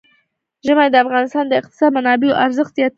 [0.65, 2.89] ژمی د افغانستان د اقتصادي منابعو ارزښت زیاتوي.